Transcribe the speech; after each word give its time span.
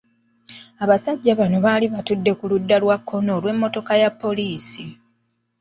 Abasajja 0.83 1.31
bano 1.39 1.57
baali 1.65 1.85
batudde 1.93 2.31
ku 2.39 2.45
ludda 2.51 2.75
lwa 2.83 2.97
kkono 2.99 3.31
olw’emmotoka 3.37 3.93
ya 4.01 4.09
poliisi. 4.21 4.83